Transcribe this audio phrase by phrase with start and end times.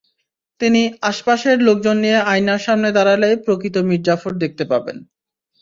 [0.61, 4.97] তিনি আশপাশের লোকজন নিয়ে আয়নার সামনে দাঁড়ালেই প্রকৃত মীরজাফর দেখতে পাবেন।